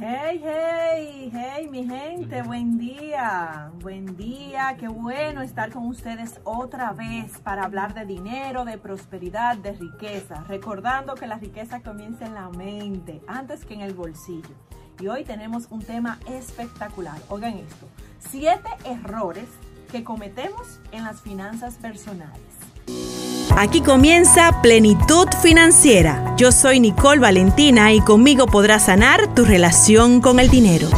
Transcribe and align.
Hey, 0.00 0.40
hey, 0.44 1.30
hey, 1.34 1.68
mi 1.68 1.84
gente, 1.84 2.42
buen 2.42 2.78
día, 2.78 3.72
buen 3.80 4.16
día, 4.16 4.76
qué 4.78 4.86
bueno 4.86 5.42
estar 5.42 5.72
con 5.72 5.86
ustedes 5.86 6.38
otra 6.44 6.92
vez 6.92 7.36
para 7.38 7.64
hablar 7.64 7.94
de 7.94 8.06
dinero, 8.06 8.64
de 8.64 8.78
prosperidad, 8.78 9.56
de 9.56 9.72
riqueza, 9.72 10.44
recordando 10.44 11.16
que 11.16 11.26
la 11.26 11.38
riqueza 11.38 11.80
comienza 11.80 12.26
en 12.26 12.34
la 12.34 12.48
mente 12.48 13.20
antes 13.26 13.64
que 13.64 13.74
en 13.74 13.80
el 13.80 13.92
bolsillo. 13.92 14.54
Y 15.00 15.08
hoy 15.08 15.24
tenemos 15.24 15.66
un 15.70 15.82
tema 15.82 16.20
espectacular, 16.28 17.20
oigan 17.28 17.54
esto, 17.54 17.88
siete 18.20 18.68
errores 18.84 19.48
que 19.90 20.04
cometemos 20.04 20.78
en 20.92 21.02
las 21.02 21.22
finanzas 21.22 21.74
personales. 21.74 22.47
Aquí 23.60 23.80
comienza 23.80 24.62
Plenitud 24.62 25.26
Financiera. 25.42 26.36
Yo 26.36 26.52
soy 26.52 26.78
Nicole 26.78 27.20
Valentina 27.20 27.92
y 27.92 28.00
conmigo 28.00 28.46
podrás 28.46 28.84
sanar 28.84 29.34
tu 29.34 29.44
relación 29.44 30.20
con 30.20 30.38
el 30.38 30.48
dinero. 30.48 30.88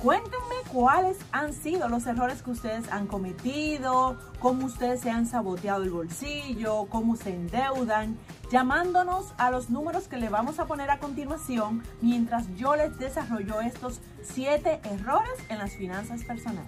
Cuéntenme 0.00 0.56
cuáles 0.72 1.16
han 1.30 1.52
sido 1.52 1.88
los 1.88 2.04
errores 2.08 2.42
que 2.42 2.50
ustedes 2.50 2.90
han 2.90 3.06
cometido, 3.06 4.16
cómo 4.40 4.66
ustedes 4.66 5.00
se 5.00 5.10
han 5.10 5.26
saboteado 5.26 5.84
el 5.84 5.90
bolsillo, 5.90 6.86
cómo 6.86 7.14
se 7.14 7.32
endeudan, 7.32 8.16
llamándonos 8.50 9.26
a 9.38 9.52
los 9.52 9.70
números 9.70 10.08
que 10.08 10.16
le 10.16 10.28
vamos 10.28 10.58
a 10.58 10.66
poner 10.66 10.90
a 10.90 10.98
continuación 10.98 11.84
mientras 12.00 12.52
yo 12.56 12.74
les 12.74 12.98
desarrollo 12.98 13.60
estos 13.60 14.00
siete 14.24 14.80
errores 14.92 15.38
en 15.50 15.58
las 15.58 15.70
finanzas 15.76 16.24
personales 16.24 16.66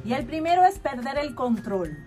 Y 0.05 0.13
el 0.13 0.25
primero 0.25 0.65
es 0.65 0.79
perder 0.79 1.17
el 1.17 1.35
control. 1.35 1.97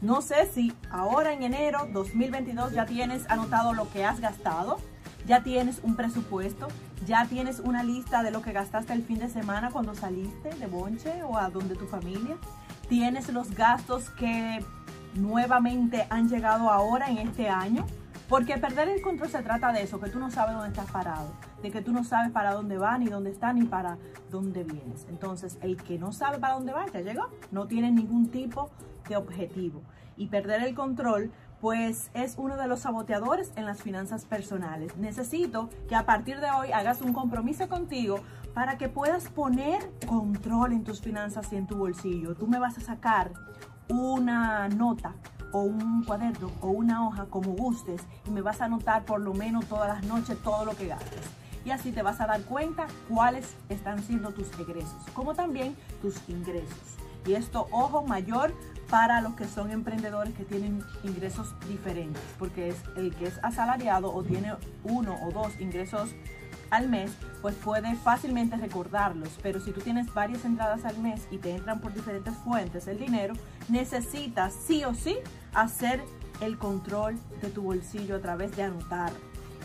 No 0.00 0.22
sé 0.22 0.46
si 0.46 0.72
ahora 0.90 1.32
en 1.32 1.42
enero 1.42 1.88
2022 1.92 2.72
ya 2.72 2.86
tienes 2.86 3.28
anotado 3.30 3.72
lo 3.72 3.90
que 3.90 4.04
has 4.04 4.20
gastado, 4.20 4.78
ya 5.26 5.42
tienes 5.42 5.80
un 5.82 5.94
presupuesto, 5.94 6.68
ya 7.06 7.26
tienes 7.26 7.60
una 7.60 7.84
lista 7.84 8.22
de 8.22 8.32
lo 8.32 8.42
que 8.42 8.52
gastaste 8.52 8.92
el 8.92 9.04
fin 9.04 9.18
de 9.18 9.28
semana 9.28 9.70
cuando 9.70 9.94
saliste 9.94 10.50
de 10.50 10.66
bonche 10.66 11.22
o 11.22 11.38
a 11.38 11.50
donde 11.50 11.76
tu 11.76 11.86
familia. 11.86 12.36
Tienes 12.88 13.32
los 13.32 13.52
gastos 13.52 14.10
que 14.10 14.64
nuevamente 15.14 16.06
han 16.10 16.28
llegado 16.28 16.70
ahora 16.70 17.10
en 17.10 17.18
este 17.18 17.48
año. 17.48 17.86
Porque 18.28 18.56
perder 18.56 18.88
el 18.88 19.02
control 19.02 19.28
se 19.28 19.42
trata 19.42 19.72
de 19.72 19.82
eso, 19.82 20.00
que 20.00 20.08
tú 20.08 20.18
no 20.18 20.30
sabes 20.30 20.54
dónde 20.54 20.70
estás 20.70 20.90
parado, 20.90 21.34
de 21.62 21.70
que 21.70 21.82
tú 21.82 21.92
no 21.92 22.02
sabes 22.02 22.32
para 22.32 22.54
dónde 22.54 22.78
va, 22.78 22.96
ni 22.96 23.04
dónde 23.04 23.30
está, 23.30 23.52
ni 23.52 23.64
para 23.64 23.98
dónde 24.30 24.64
vienes. 24.64 25.06
Entonces, 25.10 25.58
el 25.60 25.76
que 25.76 25.98
no 25.98 26.12
sabe 26.12 26.38
para 26.38 26.54
dónde 26.54 26.72
va, 26.72 26.86
ya 26.86 27.00
llegó, 27.00 27.28
no 27.50 27.66
tiene 27.66 27.90
ningún 27.90 28.28
tipo 28.30 28.70
de 29.06 29.16
objetivo. 29.16 29.82
Y 30.16 30.28
perder 30.28 30.62
el 30.62 30.74
control, 30.74 31.30
pues 31.60 32.10
es 32.14 32.36
uno 32.38 32.56
de 32.56 32.68
los 32.68 32.80
saboteadores 32.80 33.52
en 33.56 33.66
las 33.66 33.82
finanzas 33.82 34.24
personales. 34.24 34.96
Necesito 34.96 35.68
que 35.86 35.94
a 35.94 36.06
partir 36.06 36.40
de 36.40 36.50
hoy 36.50 36.72
hagas 36.72 37.02
un 37.02 37.12
compromiso 37.12 37.68
contigo 37.68 38.20
para 38.54 38.78
que 38.78 38.88
puedas 38.88 39.28
poner 39.28 39.90
control 40.06 40.72
en 40.72 40.84
tus 40.84 41.02
finanzas 41.02 41.52
y 41.52 41.56
en 41.56 41.66
tu 41.66 41.76
bolsillo. 41.76 42.34
Tú 42.34 42.46
me 42.46 42.58
vas 42.58 42.78
a 42.78 42.80
sacar 42.80 43.32
una 43.88 44.68
nota 44.68 45.14
o 45.52 45.62
un 45.62 46.04
cuaderno 46.04 46.50
o 46.60 46.68
una 46.68 47.06
hoja 47.06 47.26
como 47.26 47.52
gustes 47.52 48.02
y 48.26 48.30
me 48.30 48.40
vas 48.40 48.60
a 48.60 48.64
anotar 48.64 49.04
por 49.04 49.20
lo 49.20 49.34
menos 49.34 49.66
todas 49.66 49.88
las 49.88 50.04
noches 50.04 50.38
todo 50.42 50.64
lo 50.64 50.76
que 50.76 50.88
gastes. 50.88 51.20
Y 51.64 51.70
así 51.70 51.92
te 51.92 52.02
vas 52.02 52.20
a 52.20 52.26
dar 52.26 52.42
cuenta 52.42 52.86
cuáles 53.08 53.54
están 53.68 54.02
siendo 54.02 54.30
tus 54.30 54.48
egresos, 54.58 54.96
como 55.14 55.34
también 55.34 55.76
tus 56.00 56.16
ingresos. 56.28 56.96
Y 57.24 57.34
esto, 57.34 57.68
ojo, 57.70 58.02
mayor 58.02 58.52
para 58.90 59.20
los 59.20 59.34
que 59.34 59.46
son 59.46 59.70
emprendedores 59.70 60.34
que 60.34 60.44
tienen 60.44 60.82
ingresos 61.04 61.54
diferentes, 61.68 62.22
porque 62.38 62.68
es 62.68 62.76
el 62.96 63.14
que 63.14 63.26
es 63.26 63.38
asalariado 63.42 64.12
o 64.12 64.24
tiene 64.24 64.54
uno 64.82 65.16
o 65.22 65.30
dos 65.30 65.58
ingresos 65.60 66.10
al 66.70 66.88
mes, 66.88 67.12
pues 67.42 67.54
puede 67.54 67.94
fácilmente 67.96 68.56
recordarlos. 68.56 69.38
Pero 69.42 69.60
si 69.60 69.72
tú 69.72 69.80
tienes 69.80 70.12
varias 70.12 70.44
entradas 70.44 70.84
al 70.84 70.98
mes 70.98 71.28
y 71.30 71.38
te 71.38 71.54
entran 71.54 71.80
por 71.80 71.92
diferentes 71.92 72.34
fuentes 72.36 72.88
el 72.88 72.98
dinero, 72.98 73.34
necesitas 73.68 74.52
sí 74.52 74.84
o 74.84 74.94
sí 74.94 75.16
hacer 75.54 76.02
el 76.40 76.58
control 76.58 77.18
de 77.40 77.50
tu 77.50 77.62
bolsillo 77.62 78.16
a 78.16 78.20
través 78.20 78.54
de 78.56 78.64
anotar 78.64 79.12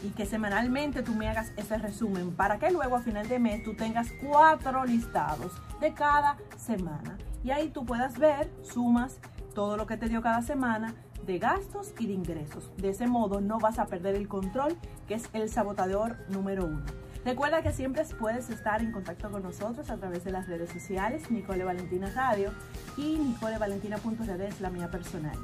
y 0.03 0.09
que 0.09 0.25
semanalmente 0.25 1.01
tú 1.01 1.15
me 1.15 1.27
hagas 1.27 1.51
ese 1.57 1.77
resumen 1.77 2.31
para 2.31 2.59
que 2.59 2.71
luego 2.71 2.95
a 2.95 3.01
final 3.01 3.27
de 3.27 3.39
mes 3.39 3.63
tú 3.63 3.75
tengas 3.75 4.09
cuatro 4.23 4.85
listados 4.85 5.51
de 5.79 5.93
cada 5.93 6.37
semana 6.57 7.17
y 7.43 7.51
ahí 7.51 7.69
tú 7.69 7.85
puedas 7.85 8.19
ver 8.19 8.51
sumas 8.61 9.19
todo 9.55 9.77
lo 9.77 9.87
que 9.87 9.97
te 9.97 10.07
dio 10.07 10.21
cada 10.21 10.41
semana 10.41 10.93
de 11.25 11.39
gastos 11.39 11.93
y 11.99 12.07
de 12.07 12.13
ingresos. 12.13 12.71
De 12.77 12.89
ese 12.89 13.05
modo 13.07 13.41
no 13.41 13.59
vas 13.59 13.79
a 13.79 13.85
perder 13.85 14.15
el 14.15 14.27
control, 14.27 14.77
que 15.07 15.15
es 15.15 15.29
el 15.33 15.49
sabotador 15.49 16.17
número 16.29 16.65
uno. 16.65 16.85
Recuerda 17.27 17.61
que 17.61 17.73
siempre 17.73 18.05
puedes 18.17 18.49
estar 18.49 18.81
en 18.81 18.93
contacto 18.93 19.29
con 19.29 19.43
nosotros 19.43 19.89
a 19.89 19.97
través 19.97 20.23
de 20.23 20.31
las 20.31 20.47
redes 20.47 20.69
sociales, 20.69 21.29
Nicole 21.29 21.65
Valentina 21.65 22.09
Radio 22.15 22.53
y 22.95 23.17
nicolevalentina.red 23.17 24.39
es 24.39 24.61
la 24.61 24.69
mía 24.69 24.89
personal. 24.89 25.37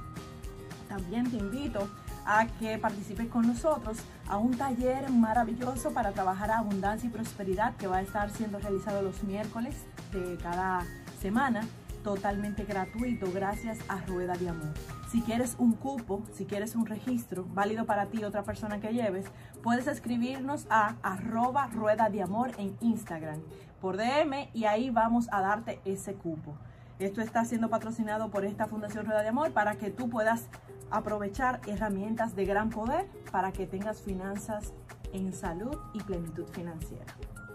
También 0.87 1.29
te 1.29 1.35
invito 1.35 1.89
a 2.25 2.47
que 2.57 2.77
participes 2.77 3.27
con 3.27 3.45
nosotros 3.45 3.97
a 4.29 4.37
un 4.37 4.57
taller 4.57 5.09
maravilloso 5.09 5.91
para 5.91 6.13
trabajar 6.13 6.51
abundancia 6.51 7.09
y 7.09 7.11
prosperidad 7.11 7.75
que 7.75 7.87
va 7.87 7.97
a 7.97 8.01
estar 8.01 8.29
siendo 8.29 8.59
realizado 8.59 9.01
los 9.01 9.21
miércoles 9.25 9.75
de 10.13 10.37
cada 10.37 10.85
semana 11.19 11.67
totalmente 12.03 12.65
gratuito 12.65 13.31
gracias 13.33 13.79
a 13.87 14.01
Rueda 14.01 14.33
de 14.33 14.49
Amor. 14.49 14.73
Si 15.09 15.21
quieres 15.21 15.55
un 15.57 15.73
cupo, 15.73 16.21
si 16.33 16.45
quieres 16.45 16.75
un 16.75 16.85
registro 16.85 17.45
válido 17.53 17.85
para 17.85 18.07
ti, 18.07 18.23
otra 18.23 18.43
persona 18.43 18.79
que 18.79 18.93
lleves, 18.93 19.25
puedes 19.63 19.87
escribirnos 19.87 20.67
a 20.69 20.97
arroba 21.01 21.67
rueda 21.67 22.09
de 22.09 22.21
amor 22.21 22.51
en 22.57 22.75
Instagram 22.81 23.39
por 23.81 23.97
DM 23.97 24.49
y 24.53 24.65
ahí 24.65 24.89
vamos 24.89 25.27
a 25.31 25.41
darte 25.41 25.79
ese 25.85 26.13
cupo. 26.13 26.55
Esto 26.99 27.21
está 27.21 27.43
siendo 27.45 27.69
patrocinado 27.69 28.29
por 28.29 28.45
esta 28.45 28.67
Fundación 28.67 29.05
Rueda 29.05 29.23
de 29.23 29.29
Amor 29.29 29.51
para 29.51 29.75
que 29.75 29.89
tú 29.89 30.09
puedas 30.09 30.47
aprovechar 30.91 31.59
herramientas 31.67 32.35
de 32.35 32.45
gran 32.45 32.69
poder 32.69 33.07
para 33.31 33.51
que 33.51 33.65
tengas 33.65 34.01
finanzas 34.01 34.73
en 35.11 35.33
salud 35.33 35.75
y 35.93 36.01
plenitud 36.01 36.45
financiera. 36.51 37.05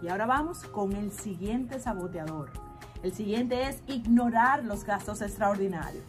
Y 0.01 0.09
ahora 0.09 0.25
vamos 0.25 0.63
con 0.63 0.93
el 0.93 1.11
siguiente 1.11 1.79
saboteador 1.79 2.68
el 3.03 3.13
siguiente 3.13 3.67
es 3.67 3.77
ignorar 3.87 4.63
los 4.63 4.83
gastos 4.83 5.21
extraordinarios. 5.21 6.03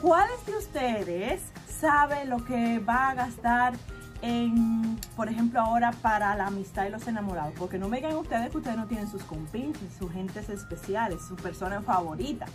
¿Cuáles 0.00 0.44
de 0.46 0.56
ustedes 0.56 1.42
sabe 1.68 2.24
lo 2.24 2.44
que 2.44 2.78
va 2.78 3.10
a 3.10 3.14
gastar 3.14 3.74
en, 4.22 4.98
por 5.16 5.28
ejemplo, 5.28 5.60
ahora 5.60 5.92
para 6.02 6.36
la 6.36 6.46
amistad 6.46 6.86
y 6.86 6.90
los 6.90 7.06
enamorados? 7.08 7.54
Porque 7.58 7.78
no 7.78 7.88
me 7.88 7.96
digan 7.96 8.16
ustedes 8.16 8.50
que 8.50 8.58
ustedes 8.58 8.76
no 8.76 8.86
tienen 8.86 9.08
sus 9.08 9.24
compinches, 9.24 9.92
sus 9.98 10.12
gentes 10.12 10.48
especiales, 10.48 11.20
su 11.26 11.36
persona 11.36 11.82
favorita 11.82 12.46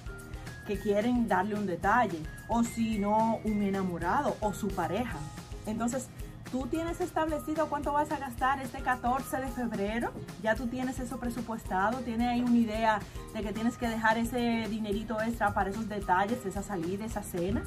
que 0.65 0.79
quieren 0.79 1.27
darle 1.27 1.55
un 1.55 1.65
detalle, 1.65 2.19
o 2.47 2.63
si 2.63 2.97
no, 2.97 3.39
un 3.43 3.61
enamorado 3.61 4.37
o 4.39 4.53
su 4.53 4.69
pareja. 4.69 5.17
Entonces, 5.65 6.07
tú 6.53 6.67
tienes 6.67 7.01
establecido 7.01 7.67
cuánto 7.67 7.91
vas 7.93 8.11
a 8.11 8.19
gastar 8.19 8.61
este 8.61 8.83
14 8.83 9.37
de 9.37 9.47
febrero, 9.47 10.11
ya 10.43 10.53
tú 10.53 10.67
tienes 10.67 10.99
eso 10.99 11.17
presupuestado, 11.17 11.97
tienes 12.01 12.27
ahí 12.29 12.41
una 12.41 12.55
idea 12.55 12.99
de 13.33 13.41
que 13.41 13.51
tienes 13.53 13.75
que 13.75 13.89
dejar 13.89 14.19
ese 14.19 14.67
dinerito 14.69 15.19
extra 15.19 15.51
para 15.55 15.71
esos 15.71 15.89
detalles, 15.89 16.45
esa 16.45 16.61
salida, 16.61 17.05
esa 17.05 17.23
cena. 17.23 17.63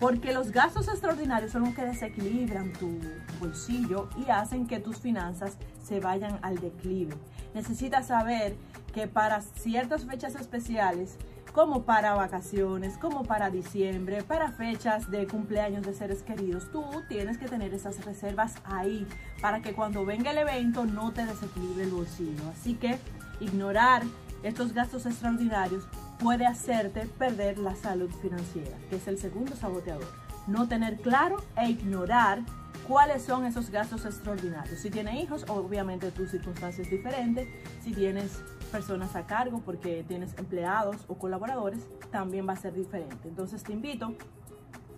Porque 0.00 0.32
los 0.32 0.52
gastos 0.52 0.88
extraordinarios 0.88 1.52
son 1.52 1.64
los 1.64 1.74
que 1.74 1.84
desequilibran 1.84 2.72
tu 2.72 2.98
bolsillo 3.40 4.08
y 4.16 4.30
hacen 4.30 4.66
que 4.66 4.80
tus 4.80 4.96
finanzas 5.00 5.58
se 5.84 6.00
vayan 6.00 6.38
al 6.40 6.56
declive. 6.60 7.14
Necesitas 7.52 8.06
saber 8.06 8.56
que 8.94 9.06
para 9.06 9.42
ciertas 9.42 10.06
fechas 10.06 10.34
especiales 10.34 11.18
como 11.52 11.82
para 11.84 12.14
vacaciones, 12.14 12.96
como 12.98 13.24
para 13.24 13.50
diciembre, 13.50 14.22
para 14.22 14.52
fechas 14.52 15.10
de 15.10 15.26
cumpleaños 15.26 15.84
de 15.84 15.94
seres 15.94 16.22
queridos. 16.22 16.70
Tú 16.70 16.84
tienes 17.08 17.38
que 17.38 17.48
tener 17.48 17.74
esas 17.74 18.04
reservas 18.04 18.54
ahí 18.64 19.06
para 19.40 19.60
que 19.62 19.72
cuando 19.72 20.04
venga 20.04 20.30
el 20.30 20.38
evento 20.38 20.84
no 20.84 21.12
te 21.12 21.24
desequilibre 21.24 21.84
el 21.84 21.90
bolsillo. 21.90 22.42
Así 22.50 22.74
que 22.74 22.98
ignorar 23.40 24.02
estos 24.42 24.72
gastos 24.72 25.06
extraordinarios 25.06 25.84
puede 26.18 26.46
hacerte 26.46 27.06
perder 27.18 27.58
la 27.58 27.74
salud 27.76 28.10
financiera, 28.22 28.76
que 28.90 28.96
es 28.96 29.08
el 29.08 29.18
segundo 29.18 29.56
saboteador. 29.56 30.06
No 30.46 30.68
tener 30.68 30.96
claro 30.96 31.42
e 31.56 31.70
ignorar 31.70 32.42
cuáles 32.88 33.22
son 33.22 33.44
esos 33.44 33.70
gastos 33.70 34.06
extraordinarios. 34.06 34.80
Si 34.80 34.90
tienes 34.90 35.22
hijos, 35.22 35.44
obviamente 35.48 36.10
tu 36.10 36.26
circunstancia 36.26 36.82
es 36.82 36.90
diferente. 36.90 37.46
Si 37.82 37.92
tienes 37.92 38.42
personas 38.72 39.14
a 39.14 39.26
cargo 39.26 39.60
porque 39.60 40.04
tienes 40.08 40.36
empleados 40.38 40.96
o 41.06 41.14
colaboradores, 41.18 41.86
también 42.10 42.48
va 42.48 42.54
a 42.54 42.56
ser 42.56 42.72
diferente. 42.72 43.28
Entonces 43.28 43.62
te 43.62 43.74
invito 43.74 44.14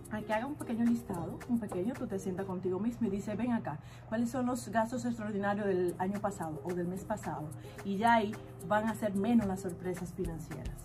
a 0.09 0.21
que 0.21 0.33
haga 0.33 0.45
un 0.45 0.55
pequeño 0.55 0.85
listado, 0.85 1.37
un 1.49 1.59
pequeño, 1.59 1.93
tú 1.93 2.07
te 2.07 2.17
sientas 2.17 2.45
contigo 2.45 2.79
mismo 2.79 3.07
y 3.07 3.09
dices, 3.09 3.37
ven 3.37 3.53
acá, 3.53 3.79
¿cuáles 4.09 4.29
son 4.29 4.45
los 4.45 4.67
gastos 4.69 5.05
extraordinarios 5.05 5.67
del 5.67 5.95
año 5.99 6.19
pasado 6.19 6.61
o 6.63 6.73
del 6.73 6.87
mes 6.87 7.03
pasado? 7.03 7.49
Y 7.83 7.97
ya 7.97 8.15
ahí 8.15 8.33
van 8.67 8.87
a 8.87 8.95
ser 8.95 9.15
menos 9.15 9.47
las 9.47 9.61
sorpresas 9.61 10.13
financieras. 10.13 10.75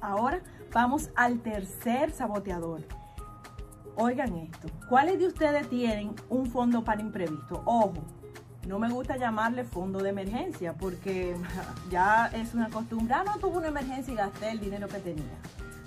Ahora 0.00 0.40
vamos 0.72 1.10
al 1.14 1.40
tercer 1.40 2.10
saboteador. 2.10 2.84
Oigan 4.00 4.32
esto, 4.36 4.68
¿cuáles 4.88 5.18
de 5.18 5.26
ustedes 5.26 5.68
tienen 5.68 6.14
un 6.28 6.46
fondo 6.46 6.84
para 6.84 7.00
imprevisto? 7.00 7.62
Ojo, 7.64 7.94
no 8.68 8.78
me 8.78 8.88
gusta 8.88 9.16
llamarle 9.16 9.64
fondo 9.64 9.98
de 9.98 10.10
emergencia 10.10 10.72
porque 10.72 11.34
ya 11.90 12.26
es 12.32 12.54
una 12.54 12.70
costumbre. 12.70 13.12
Ah, 13.14 13.24
no 13.26 13.38
tuve 13.38 13.56
una 13.56 13.66
emergencia 13.66 14.14
y 14.14 14.16
gasté 14.16 14.52
el 14.52 14.60
dinero 14.60 14.86
que 14.86 15.00
tenía. 15.00 15.36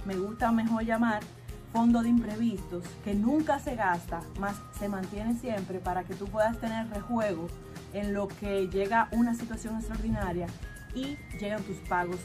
Me 0.06 0.18
gusta 0.18 0.52
mejor 0.52 0.84
llamar 0.84 1.24
fondo 1.72 2.04
de 2.04 2.10
imprevistos 2.10 2.84
que 3.06 3.16
nunca 3.16 3.60
se 3.60 3.78
gasta, 3.78 4.20
más 4.42 4.58
se 4.78 4.90
mantiene 4.90 5.36
siempre 5.36 5.80
para 5.80 6.04
que 6.04 6.14
tú 6.14 6.26
puedas 6.26 6.60
tener 6.60 6.90
rejuego 6.90 7.48
en 7.94 8.14
lo 8.14 8.28
que 8.28 8.68
llega 8.68 9.08
una 9.14 9.36
situación 9.36 9.78
extraordinaria 9.78 10.48
y 10.94 11.16
llegan 11.40 11.64
tus 11.64 11.78
pagos 11.88 12.20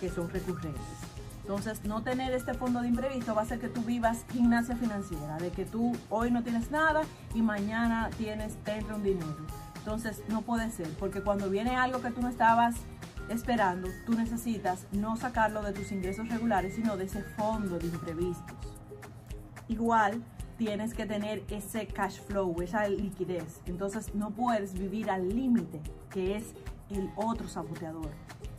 que 0.00 0.08
son 0.08 0.28
recurrentes. 0.30 1.07
Entonces, 1.48 1.82
no 1.82 2.02
tener 2.02 2.34
este 2.34 2.52
fondo 2.52 2.82
de 2.82 2.88
imprevisto 2.88 3.34
va 3.34 3.40
a 3.40 3.44
hacer 3.44 3.58
que 3.58 3.70
tú 3.70 3.80
vivas 3.80 4.26
gimnasia 4.30 4.76
financiera, 4.76 5.38
de 5.38 5.48
que 5.48 5.64
tú 5.64 5.96
hoy 6.10 6.30
no 6.30 6.42
tienes 6.42 6.70
nada 6.70 7.00
y 7.34 7.40
mañana 7.40 8.10
tienes, 8.18 8.56
te 8.64 8.84
un 8.94 9.02
dinero. 9.02 9.46
Entonces, 9.78 10.22
no 10.28 10.42
puede 10.42 10.70
ser, 10.70 10.88
porque 10.98 11.22
cuando 11.22 11.48
viene 11.48 11.74
algo 11.74 12.02
que 12.02 12.10
tú 12.10 12.20
no 12.20 12.28
estabas 12.28 12.76
esperando, 13.30 13.88
tú 14.04 14.12
necesitas 14.12 14.84
no 14.92 15.16
sacarlo 15.16 15.62
de 15.62 15.72
tus 15.72 15.90
ingresos 15.90 16.28
regulares, 16.28 16.74
sino 16.74 16.98
de 16.98 17.04
ese 17.04 17.22
fondo 17.22 17.78
de 17.78 17.86
imprevistos. 17.86 18.58
Igual 19.68 20.22
tienes 20.58 20.92
que 20.92 21.06
tener 21.06 21.44
ese 21.48 21.86
cash 21.86 22.20
flow, 22.26 22.60
esa 22.60 22.86
liquidez. 22.88 23.62
Entonces 23.64 24.14
no 24.14 24.32
puedes 24.32 24.74
vivir 24.74 25.10
al 25.10 25.30
límite, 25.30 25.80
que 26.10 26.36
es 26.36 26.44
el 26.90 27.10
otro 27.16 27.48
saboteador. 27.48 28.10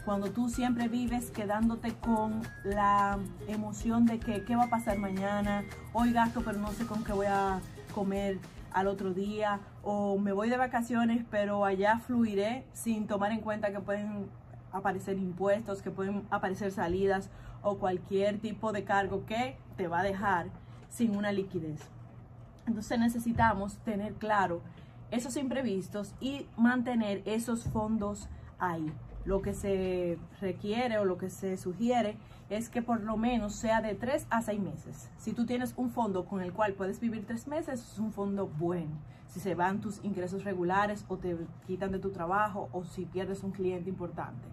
Cuando 0.09 0.31
tú 0.31 0.49
siempre 0.49 0.87
vives 0.87 1.29
quedándote 1.29 1.93
con 1.93 2.41
la 2.63 3.19
emoción 3.47 4.07
de 4.07 4.17
que 4.17 4.43
qué 4.43 4.55
va 4.55 4.63
a 4.63 4.69
pasar 4.71 4.97
mañana, 4.97 5.63
hoy 5.93 6.13
gasto 6.13 6.41
pero 6.43 6.57
no 6.57 6.71
sé 6.71 6.87
con 6.87 7.03
qué 7.03 7.13
voy 7.13 7.27
a 7.27 7.61
comer 7.93 8.39
al 8.73 8.87
otro 8.87 9.13
día, 9.13 9.59
o 9.83 10.17
me 10.17 10.31
voy 10.31 10.49
de 10.49 10.57
vacaciones 10.57 11.23
pero 11.29 11.63
allá 11.63 11.99
fluiré 11.99 12.65
sin 12.73 13.05
tomar 13.05 13.31
en 13.33 13.41
cuenta 13.41 13.71
que 13.71 13.81
pueden 13.81 14.25
aparecer 14.71 15.15
impuestos, 15.15 15.83
que 15.83 15.91
pueden 15.91 16.25
aparecer 16.31 16.71
salidas 16.71 17.29
o 17.61 17.77
cualquier 17.77 18.39
tipo 18.39 18.71
de 18.71 18.85
cargo 18.85 19.27
que 19.27 19.57
te 19.77 19.87
va 19.87 19.99
a 19.99 20.03
dejar 20.03 20.47
sin 20.89 21.15
una 21.15 21.31
liquidez. 21.31 21.81
Entonces 22.65 22.97
necesitamos 22.97 23.77
tener 23.85 24.13
claro 24.13 24.63
esos 25.11 25.37
imprevistos 25.37 26.15
y 26.19 26.47
mantener 26.57 27.21
esos 27.25 27.65
fondos 27.65 28.27
ahí. 28.57 28.91
Lo 29.25 29.41
que 29.41 29.53
se 29.53 30.17
requiere 30.39 30.97
o 30.97 31.05
lo 31.05 31.17
que 31.17 31.29
se 31.29 31.57
sugiere 31.57 32.17
es 32.49 32.69
que 32.69 32.81
por 32.81 33.01
lo 33.01 33.17
menos 33.17 33.55
sea 33.55 33.81
de 33.81 33.95
3 33.95 34.27
a 34.29 34.41
6 34.41 34.59
meses. 34.59 35.09
Si 35.17 35.33
tú 35.33 35.45
tienes 35.45 35.73
un 35.77 35.91
fondo 35.91 36.25
con 36.25 36.41
el 36.41 36.53
cual 36.53 36.73
puedes 36.73 36.99
vivir 36.99 37.25
3 37.25 37.47
meses, 37.47 37.91
es 37.91 37.99
un 37.99 38.11
fondo 38.11 38.47
bueno. 38.47 38.97
Si 39.27 39.39
se 39.39 39.53
van 39.53 39.81
tus 39.81 40.03
ingresos 40.03 40.43
regulares 40.43 41.05
o 41.07 41.17
te 41.17 41.37
quitan 41.67 41.91
de 41.91 41.99
tu 41.99 42.09
trabajo 42.11 42.69
o 42.71 42.83
si 42.83 43.05
pierdes 43.05 43.43
un 43.43 43.51
cliente 43.51 43.89
importante. 43.89 44.47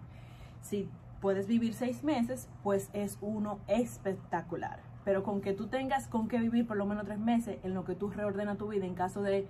Si 0.61 0.87
puedes 1.21 1.47
vivir 1.47 1.73
6 1.73 2.03
meses, 2.03 2.47
pues 2.63 2.89
es 2.93 3.17
uno 3.21 3.59
espectacular 3.67 4.79
pero 5.07 5.23
con 5.23 5.39
que 5.39 5.53
tú 5.53 5.67
tengas 5.67 6.05
con 6.09 6.27
qué 6.27 6.37
vivir 6.37 6.67
por 6.67 6.75
lo 6.75 6.85
menos 6.85 7.05
tres 7.05 7.17
meses 7.17 7.59
en 7.63 7.73
lo 7.73 7.85
que 7.85 7.95
tú 7.95 8.09
reordenas 8.09 8.57
tu 8.57 8.67
vida 8.67 8.85
en 8.85 8.93
caso 8.93 9.21
de 9.21 9.47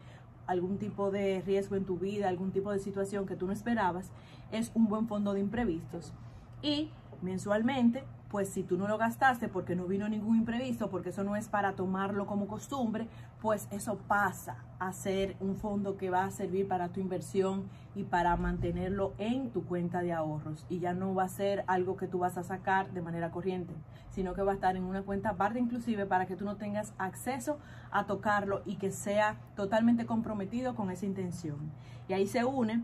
algún 0.48 0.78
tipo 0.78 1.12
de 1.12 1.42
riesgo 1.46 1.76
en 1.76 1.86
tu 1.86 1.98
vida, 1.98 2.30
algún 2.30 2.52
tipo 2.52 2.72
de 2.72 2.80
situación 2.80 3.26
que 3.28 3.36
tú 3.36 3.46
no 3.46 3.54
esperabas, 3.54 4.12
es 4.52 4.72
un 4.74 4.88
buen 4.88 5.08
fondo 5.08 5.34
de 5.34 5.42
imprevistos. 5.42 6.14
Y 6.62 6.90
mensualmente 7.22 8.04
pues 8.30 8.50
si 8.50 8.64
tú 8.64 8.78
no 8.78 8.88
lo 8.88 8.98
gastaste 8.98 9.48
porque 9.48 9.76
no 9.76 9.86
vino 9.86 10.10
ningún 10.10 10.38
imprevisto, 10.38 10.90
porque 10.90 11.10
eso 11.10 11.24
no 11.24 11.36
es 11.36 11.48
para 11.48 11.74
tomarlo 11.74 12.26
como 12.26 12.48
costumbre, 12.48 13.08
pues 13.42 13.68
eso 13.72 13.98
pasa 14.08 14.58
a 14.80 14.92
ser 14.92 15.38
un 15.40 15.56
fondo 15.56 15.98
que 15.98 16.10
va 16.10 16.26
a 16.26 16.32
servir 16.32 16.68
para 16.68 16.90
tu 16.90 17.00
inversión 17.00 17.70
y 17.96 18.04
para 18.04 18.36
mantenerlo 18.36 19.14
en 19.18 19.50
tu 19.52 19.64
cuenta 19.64 20.02
de 20.02 20.14
ahorros. 20.14 20.66
Y 20.70 20.80
ya 20.80 20.94
no 20.94 21.16
va 21.16 21.24
a 21.24 21.30
ser 21.30 21.64
algo 21.68 21.96
que 21.96 22.08
tú 22.08 22.20
vas 22.20 22.38
a 22.38 22.44
sacar 22.44 22.92
de 22.92 23.02
manera 23.02 23.32
corriente, 23.32 23.74
sino 24.10 24.34
que 24.34 24.42
va 24.42 24.52
a 24.52 24.56
estar 24.56 24.76
en 24.76 24.84
una 24.84 25.04
cuenta 25.04 25.30
aparte 25.30 25.60
inclusive 25.60 26.06
para 26.06 26.26
que 26.26 26.36
tú 26.36 26.46
no 26.46 26.58
tengas 26.58 26.94
acceso 26.98 27.60
a 27.92 28.06
tocarlo 28.06 28.62
y 28.66 28.76
que 28.76 28.92
sea 28.92 29.38
totalmente 29.56 30.06
comprometido 30.06 30.76
con 30.76 30.92
esa 30.92 31.06
intención. 31.06 31.72
Y 32.10 32.14
ahí 32.14 32.28
se 32.28 32.44
une 32.44 32.84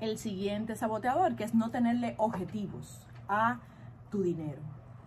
el 0.00 0.16
siguiente 0.16 0.76
saboteador, 0.76 1.34
que 1.34 1.44
es 1.44 1.54
no 1.54 1.70
tenerle 1.70 2.14
objetivos 2.18 3.04
a 3.28 3.58
tu 4.10 4.22
dinero. 4.22 4.60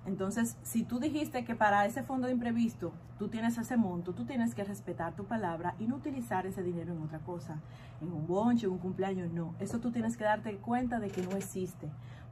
Entonces, 0.06 0.57
si 0.63 0.83
tú 0.83 1.00
dijiste 1.00 1.45
que 1.45 1.53
para 1.53 1.86
ese 1.86 2.01
fondo 2.01 2.27
de 2.27 2.33
imprevisto 2.33 2.92
tú 3.19 3.27
tienes 3.27 3.57
ese 3.57 3.77
monto, 3.77 4.13
tú 4.13 4.25
tienes 4.25 4.56
que 4.56 4.63
respetar 4.63 5.13
tu 5.13 5.25
palabra 5.25 5.75
y 5.80 5.86
no 5.86 5.98
utilizar 5.98 6.48
ese 6.48 6.63
dinero 6.63 6.94
en 6.94 7.03
otra 7.03 7.19
cosa, 7.19 7.59
en 8.01 8.12
un 8.12 8.25
bonche, 8.25 8.65
en 8.65 8.71
un 8.71 8.80
cumpleaños, 8.80 9.31
no. 9.31 9.53
Eso 9.59 9.80
tú 9.80 9.92
tienes 9.92 10.18
que 10.18 10.24
darte 10.24 10.56
cuenta 10.57 11.00
de 11.00 11.09
que 11.09 11.21
no 11.21 11.38
existe, 11.38 11.88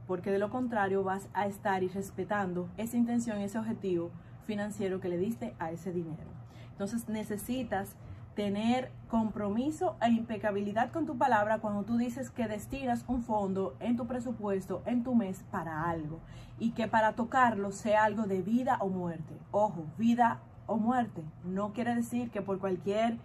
porque 0.08 0.32
de 0.32 0.40
lo 0.40 0.50
contrario 0.50 1.04
vas 1.04 1.28
a 1.32 1.46
estar 1.46 1.84
irrespetando 1.84 2.68
esa 2.76 2.96
intención, 2.96 3.38
ese 3.38 3.58
objetivo 3.58 4.10
financiero 4.46 5.00
que 5.00 5.08
le 5.08 5.18
diste 5.18 5.54
a 5.60 5.70
ese 5.70 5.92
dinero. 5.92 6.28
Entonces, 6.72 7.08
necesitas 7.08 7.94
tener 8.40 8.90
compromiso 9.10 9.96
e 10.00 10.08
impecabilidad 10.08 10.90
con 10.92 11.04
tu 11.04 11.18
palabra 11.18 11.58
cuando 11.58 11.82
tú 11.82 11.98
dices 11.98 12.30
que 12.30 12.48
destinas 12.48 13.04
un 13.06 13.22
fondo 13.22 13.76
en 13.80 13.98
tu 13.98 14.06
presupuesto, 14.06 14.80
en 14.86 15.02
tu 15.02 15.14
mes, 15.14 15.44
para 15.50 15.90
algo. 15.90 16.20
Y 16.58 16.70
que 16.70 16.88
para 16.88 17.12
tocarlo 17.12 17.70
sea 17.70 18.04
algo 18.04 18.22
de 18.22 18.40
vida 18.40 18.78
o 18.80 18.88
muerte. 18.88 19.36
Ojo, 19.50 19.84
vida 19.98 20.38
o 20.66 20.78
muerte. 20.78 21.22
No 21.44 21.74
quiere 21.74 21.94
decir 21.94 22.30
que 22.30 22.40
por 22.40 22.60
cualquier 22.60 23.18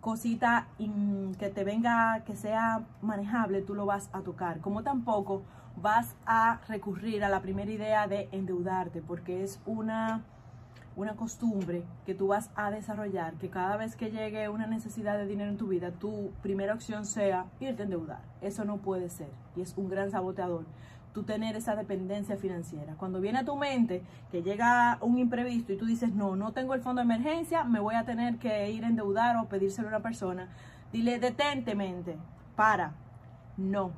cosita 0.00 0.66
que 1.38 1.48
te 1.48 1.62
venga, 1.62 2.24
que 2.26 2.34
sea 2.34 2.82
manejable, 3.02 3.62
tú 3.62 3.76
lo 3.76 3.86
vas 3.86 4.10
a 4.12 4.22
tocar. 4.22 4.58
Como 4.58 4.82
tampoco 4.82 5.42
vas 5.76 6.16
a 6.26 6.58
recurrir 6.66 7.22
a 7.22 7.28
la 7.28 7.40
primera 7.40 7.70
idea 7.70 8.08
de 8.08 8.28
endeudarte, 8.32 9.00
porque 9.00 9.44
es 9.44 9.60
una 9.64 10.24
una 10.96 11.14
costumbre 11.14 11.84
que 12.04 12.14
tú 12.14 12.28
vas 12.28 12.50
a 12.54 12.70
desarrollar, 12.70 13.34
que 13.34 13.48
cada 13.48 13.76
vez 13.76 13.96
que 13.96 14.10
llegue 14.10 14.48
una 14.48 14.66
necesidad 14.66 15.16
de 15.16 15.26
dinero 15.26 15.50
en 15.50 15.56
tu 15.56 15.68
vida, 15.68 15.92
tu 15.92 16.30
primera 16.42 16.74
opción 16.74 17.06
sea 17.06 17.46
irte 17.60 17.82
a 17.82 17.84
endeudar. 17.84 18.20
Eso 18.40 18.64
no 18.64 18.78
puede 18.78 19.08
ser 19.08 19.30
y 19.56 19.62
es 19.62 19.76
un 19.76 19.88
gran 19.88 20.10
saboteador. 20.10 20.64
Tú 21.12 21.24
tener 21.24 21.56
esa 21.56 21.74
dependencia 21.74 22.36
financiera. 22.36 22.94
Cuando 22.94 23.20
viene 23.20 23.40
a 23.40 23.44
tu 23.44 23.56
mente 23.56 24.02
que 24.30 24.42
llega 24.42 24.98
un 25.00 25.18
imprevisto 25.18 25.72
y 25.72 25.76
tú 25.76 25.86
dices, 25.86 26.12
no, 26.14 26.36
no 26.36 26.52
tengo 26.52 26.74
el 26.74 26.82
fondo 26.82 27.00
de 27.00 27.06
emergencia, 27.06 27.64
me 27.64 27.80
voy 27.80 27.94
a 27.94 28.04
tener 28.04 28.38
que 28.38 28.70
ir 28.70 28.84
a 28.84 28.88
endeudar 28.88 29.36
o 29.36 29.48
pedírselo 29.48 29.88
a 29.88 29.90
una 29.90 30.00
persona, 30.00 30.48
dile, 30.92 31.18
detente 31.18 31.74
mente, 31.74 32.16
para, 32.54 32.92
no, 33.56 33.92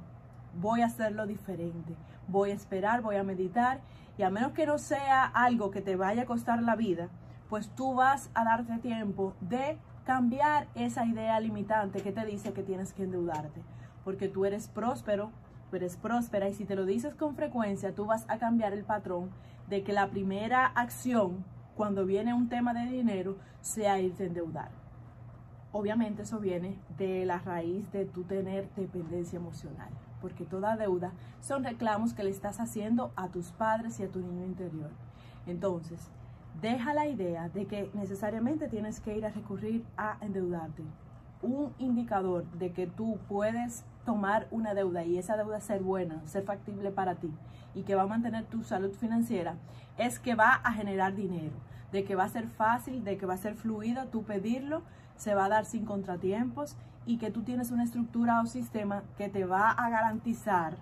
voy 0.60 0.82
a 0.82 0.86
hacerlo 0.86 1.26
diferente, 1.26 1.94
voy 2.28 2.50
a 2.50 2.54
esperar, 2.54 3.02
voy 3.02 3.16
a 3.16 3.24
meditar 3.24 3.80
y 4.18 4.22
a 4.22 4.30
menos 4.30 4.52
que 4.52 4.66
no 4.66 4.78
sea 4.78 5.24
algo 5.24 5.70
que 5.70 5.80
te 5.80 5.96
vaya 5.96 6.22
a 6.22 6.26
costar 6.26 6.62
la 6.62 6.76
vida, 6.76 7.08
pues 7.48 7.68
tú 7.74 7.94
vas 7.94 8.30
a 8.34 8.44
darte 8.44 8.78
tiempo 8.78 9.34
de 9.40 9.78
cambiar 10.04 10.68
esa 10.74 11.06
idea 11.06 11.38
limitante 11.40 12.02
que 12.02 12.12
te 12.12 12.24
dice 12.24 12.52
que 12.52 12.62
tienes 12.62 12.92
que 12.92 13.04
endeudarte, 13.04 13.62
porque 14.04 14.28
tú 14.28 14.44
eres 14.44 14.68
próspero, 14.68 15.30
tú 15.70 15.76
eres 15.76 15.96
próspera 15.96 16.48
y 16.48 16.54
si 16.54 16.64
te 16.64 16.76
lo 16.76 16.84
dices 16.84 17.14
con 17.14 17.36
frecuencia, 17.36 17.94
tú 17.94 18.06
vas 18.06 18.24
a 18.28 18.38
cambiar 18.38 18.72
el 18.72 18.84
patrón 18.84 19.30
de 19.68 19.82
que 19.82 19.92
la 19.92 20.08
primera 20.08 20.66
acción 20.66 21.44
cuando 21.76 22.04
viene 22.04 22.34
un 22.34 22.48
tema 22.48 22.74
de 22.74 22.90
dinero 22.90 23.36
sea 23.60 23.98
irte 24.00 24.24
a 24.24 24.26
endeudar. 24.26 24.70
Obviamente 25.72 26.22
eso 26.22 26.38
viene 26.38 26.76
de 26.98 27.24
la 27.24 27.38
raíz 27.38 27.90
de 27.92 28.04
tu 28.04 28.24
tener 28.24 28.68
dependencia 28.74 29.38
emocional 29.38 29.88
porque 30.22 30.46
toda 30.46 30.76
deuda 30.76 31.12
son 31.42 31.64
reclamos 31.64 32.14
que 32.14 32.24
le 32.24 32.30
estás 32.30 32.60
haciendo 32.60 33.12
a 33.16 33.28
tus 33.28 33.50
padres 33.52 34.00
y 34.00 34.04
a 34.04 34.08
tu 34.08 34.20
niño 34.20 34.46
interior. 34.46 34.90
Entonces, 35.46 36.08
deja 36.62 36.94
la 36.94 37.08
idea 37.08 37.48
de 37.48 37.66
que 37.66 37.90
necesariamente 37.92 38.68
tienes 38.68 39.00
que 39.00 39.16
ir 39.16 39.26
a 39.26 39.30
recurrir 39.30 39.84
a 39.96 40.16
endeudarte. 40.20 40.84
Un 41.42 41.74
indicador 41.78 42.44
de 42.52 42.72
que 42.72 42.86
tú 42.86 43.18
puedes 43.28 43.84
tomar 44.04 44.46
una 44.50 44.74
deuda 44.74 45.04
y 45.04 45.18
esa 45.18 45.36
deuda 45.36 45.60
ser 45.60 45.82
buena, 45.82 46.22
ser 46.26 46.44
factible 46.44 46.90
para 46.90 47.16
ti 47.16 47.30
y 47.74 47.82
que 47.82 47.94
va 47.94 48.02
a 48.02 48.06
mantener 48.06 48.44
tu 48.46 48.62
salud 48.62 48.92
financiera 48.92 49.56
es 49.98 50.18
que 50.18 50.34
va 50.34 50.54
a 50.54 50.72
generar 50.72 51.14
dinero, 51.14 51.54
de 51.90 52.04
que 52.04 52.14
va 52.14 52.24
a 52.24 52.28
ser 52.28 52.48
fácil, 52.48 53.04
de 53.04 53.16
que 53.16 53.26
va 53.26 53.34
a 53.34 53.38
ser 53.38 53.54
fluido 53.54 54.06
tú 54.06 54.22
pedirlo, 54.22 54.82
se 55.16 55.34
va 55.34 55.46
a 55.46 55.48
dar 55.48 55.64
sin 55.64 55.84
contratiempos 55.84 56.76
y 57.06 57.18
que 57.18 57.30
tú 57.30 57.42
tienes 57.42 57.70
una 57.70 57.84
estructura 57.84 58.40
o 58.40 58.46
sistema 58.46 59.02
que 59.16 59.28
te 59.28 59.44
va 59.44 59.70
a 59.70 59.90
garantizar 59.90 60.76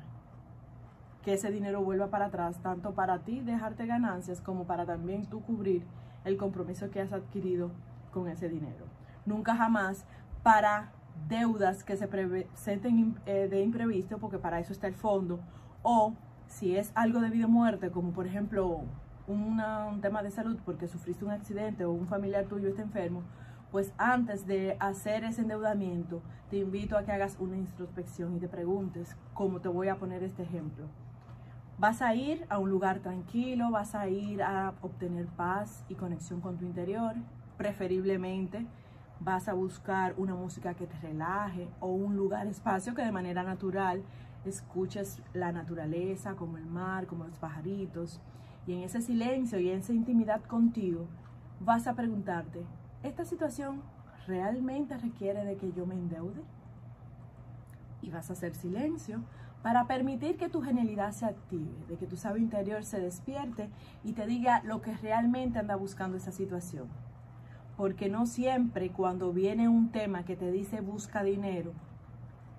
que 1.22 1.34
ese 1.34 1.50
dinero 1.50 1.82
vuelva 1.82 2.08
para 2.08 2.26
atrás, 2.26 2.58
tanto 2.62 2.94
para 2.94 3.20
ti 3.20 3.40
dejarte 3.40 3.86
ganancias 3.86 4.40
como 4.40 4.64
para 4.64 4.86
también 4.86 5.26
tú 5.26 5.42
cubrir 5.42 5.84
el 6.24 6.36
compromiso 6.36 6.90
que 6.90 7.00
has 7.00 7.12
adquirido 7.12 7.70
con 8.12 8.28
ese 8.28 8.48
dinero. 8.48 8.86
Nunca 9.26 9.54
jamás 9.54 10.04
para 10.42 10.92
deudas 11.28 11.84
que 11.84 11.96
se 11.96 12.08
presenten 12.08 13.16
eh, 13.26 13.48
de 13.50 13.62
imprevisto, 13.62 14.18
porque 14.18 14.38
para 14.38 14.60
eso 14.60 14.72
está 14.72 14.86
el 14.86 14.94
fondo, 14.94 15.40
o 15.82 16.14
si 16.46 16.76
es 16.76 16.90
algo 16.94 17.20
de 17.20 17.30
vida 17.30 17.46
muerte, 17.46 17.90
como 17.90 18.12
por 18.12 18.26
ejemplo 18.26 18.82
un 19.26 20.00
tema 20.00 20.24
de 20.24 20.30
salud 20.32 20.58
porque 20.64 20.88
sufriste 20.88 21.24
un 21.24 21.30
accidente 21.30 21.84
o 21.84 21.92
un 21.92 22.08
familiar 22.08 22.46
tuyo 22.46 22.68
está 22.68 22.82
enfermo, 22.82 23.22
pues 23.70 23.92
antes 23.98 24.46
de 24.46 24.76
hacer 24.80 25.24
ese 25.24 25.42
endeudamiento, 25.42 26.22
te 26.50 26.58
invito 26.58 26.96
a 26.96 27.04
que 27.04 27.12
hagas 27.12 27.36
una 27.38 27.56
introspección 27.56 28.36
y 28.36 28.40
te 28.40 28.48
preguntes, 28.48 29.16
cómo 29.34 29.60
te 29.60 29.68
voy 29.68 29.88
a 29.88 29.96
poner 29.96 30.22
este 30.22 30.42
ejemplo. 30.42 30.86
Vas 31.78 32.02
a 32.02 32.14
ir 32.14 32.44
a 32.48 32.58
un 32.58 32.68
lugar 32.68 32.98
tranquilo, 32.98 33.70
vas 33.70 33.94
a 33.94 34.08
ir 34.08 34.42
a 34.42 34.74
obtener 34.82 35.26
paz 35.26 35.84
y 35.88 35.94
conexión 35.94 36.40
con 36.40 36.58
tu 36.58 36.64
interior, 36.64 37.14
preferiblemente 37.56 38.66
vas 39.20 39.48
a 39.48 39.52
buscar 39.52 40.14
una 40.16 40.34
música 40.34 40.74
que 40.74 40.86
te 40.86 40.98
relaje 40.98 41.68
o 41.78 41.88
un 41.88 42.16
lugar, 42.16 42.46
espacio 42.46 42.94
que 42.94 43.02
de 43.02 43.12
manera 43.12 43.42
natural 43.42 44.02
escuches 44.44 45.20
la 45.34 45.52
naturaleza, 45.52 46.34
como 46.34 46.56
el 46.56 46.66
mar, 46.66 47.06
como 47.06 47.26
los 47.26 47.38
pajaritos. 47.38 48.20
Y 48.66 48.72
en 48.72 48.80
ese 48.80 49.02
silencio 49.02 49.60
y 49.60 49.70
en 49.70 49.80
esa 49.80 49.92
intimidad 49.92 50.42
contigo, 50.42 51.06
vas 51.60 51.86
a 51.86 51.94
preguntarte, 51.94 52.64
¿esta 53.02 53.24
situación 53.24 53.82
realmente 54.26 54.96
requiere 54.98 55.44
de 55.44 55.56
que 55.56 55.72
yo 55.72 55.86
me 55.86 55.94
endeude? 55.94 56.42
Y 58.02 58.10
vas 58.10 58.30
a 58.30 58.34
hacer 58.34 58.54
silencio 58.54 59.22
para 59.62 59.86
permitir 59.86 60.36
que 60.36 60.48
tu 60.48 60.62
genialidad 60.62 61.12
se 61.12 61.26
active, 61.26 61.70
de 61.88 61.96
que 61.96 62.06
tu 62.06 62.16
sabio 62.16 62.42
interior 62.42 62.84
se 62.84 62.98
despierte 62.98 63.68
y 64.04 64.12
te 64.12 64.26
diga 64.26 64.62
lo 64.64 64.80
que 64.80 64.96
realmente 64.96 65.58
anda 65.58 65.76
buscando 65.76 66.16
esa 66.16 66.32
situación. 66.32 66.88
Porque 67.76 68.08
no 68.08 68.26
siempre 68.26 68.90
cuando 68.90 69.32
viene 69.32 69.68
un 69.68 69.90
tema 69.90 70.24
que 70.24 70.36
te 70.36 70.50
dice 70.50 70.80
busca 70.80 71.22
dinero, 71.22 71.72